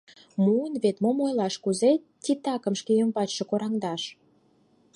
[0.43, 1.91] Муын вет, мом ойлаш, кузе
[2.23, 4.03] титакым шке ӱмбачше кораҥдаш.